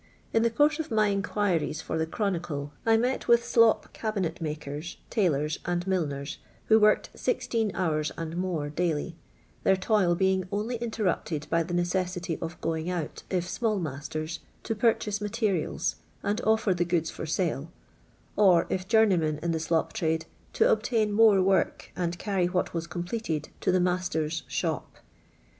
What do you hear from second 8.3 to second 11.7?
more daily, their toil being only interrupted by